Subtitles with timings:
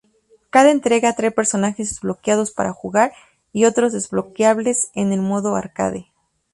[0.49, 3.11] Cada entrega trae personajes desbloqueados para jugar,
[3.53, 6.07] y otros desbloqueables en el modo Arcade.